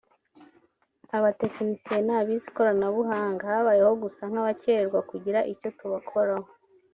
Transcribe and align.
abatekinisiye 1.17 1.99
n’abize 2.03 2.45
ikoranabuhanga 2.49 3.43
habayeho 3.51 3.93
gusa 4.03 4.21
nk’abakererwa 4.29 4.99
kugira 5.09 5.39
icyo 5.53 5.69
tubakoraho 5.77 6.47